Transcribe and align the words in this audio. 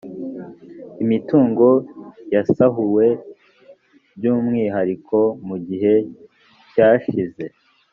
imitungo 1.03 1.67
yasahuwe 2.35 3.07
by 4.17 4.25
umwihariko 4.33 5.17
mu 5.47 5.55
gihe 5.67 5.93
cyashize 6.73 7.43